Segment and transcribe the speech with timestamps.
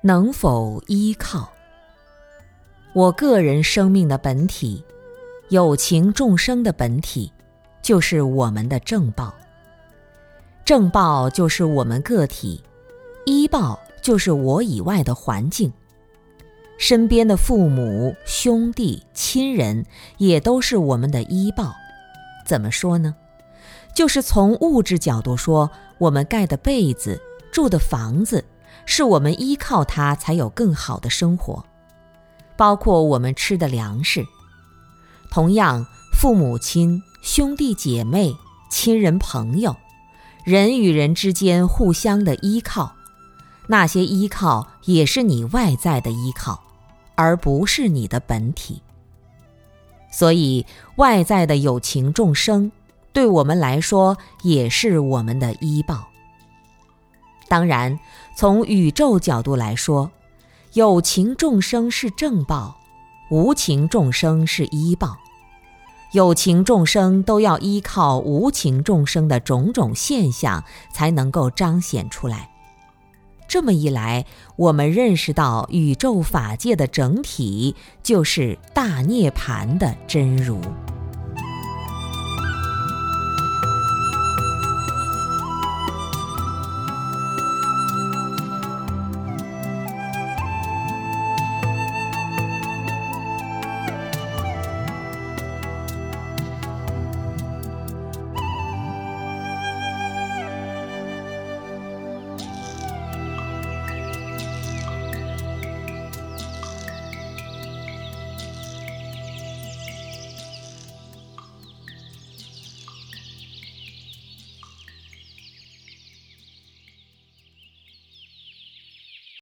[0.00, 1.50] 能否依靠？
[2.92, 4.84] 我个人生命的本体，
[5.48, 7.32] 有情众生的本体，
[7.82, 9.34] 就是我们的正报。
[10.64, 12.62] 正报就是我们个体，
[13.24, 15.72] 依报就是我以外的环境。
[16.78, 19.84] 身边的父母、兄弟、亲人，
[20.18, 21.74] 也都是我们的依报。
[22.46, 23.16] 怎么说呢？
[23.92, 27.20] 就是从物质角度说，我们盖的被子、
[27.50, 28.44] 住的房子，
[28.86, 31.64] 是我们依靠它才有更好的生活。
[32.56, 34.26] 包括我们吃的粮食。
[35.30, 38.36] 同样，父母亲、兄弟姐妹、
[38.70, 39.76] 亲人朋友，
[40.44, 42.94] 人与人之间互相的依靠，
[43.66, 46.64] 那些依靠也是你外在的依靠。
[47.20, 48.80] 而不是你的本体，
[50.08, 50.64] 所以
[50.98, 52.70] 外在的有情众生，
[53.12, 56.08] 对我们来说也是我们的依报。
[57.48, 57.98] 当然，
[58.36, 60.10] 从宇宙角度来说，
[60.74, 62.76] 有情众生是正报，
[63.30, 65.16] 无情众生是依报。
[66.12, 72.50] 有情众生都要依靠无情众生的种种现象，才能够彰显出来。
[73.46, 74.26] 这么一来，
[74.56, 80.60] 我们认识到宇宙法界的整体就是大涅槃的真如。